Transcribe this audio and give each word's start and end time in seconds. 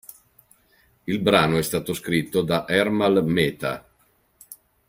Il 1.03 1.19
brano 1.19 1.57
è 1.59 1.61
stato 1.61 1.93
scritto 1.93 2.41
da 2.41 2.67
Ermal 2.67 3.23
Meta. 3.23 3.87